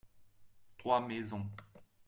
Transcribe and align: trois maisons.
trois 0.79 0.99
maisons. 0.99 1.45